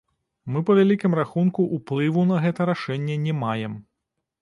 [0.55, 3.81] Мы па вялікім рахунку ўплыву на гэта рашэнне не маем.